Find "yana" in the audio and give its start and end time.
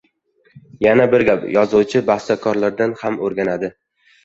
0.85-1.05